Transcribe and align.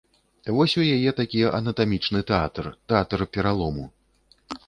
Вось 0.55 0.73
у 0.83 0.85
яе 0.95 1.11
такі 1.19 1.41
анатамічны 1.59 2.23
тэатр, 2.31 2.71
тэатр 2.93 3.19
пералому. 3.37 3.85